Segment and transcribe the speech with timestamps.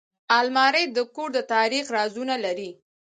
[0.39, 2.69] الماري د کور د تاریخ رازونه لري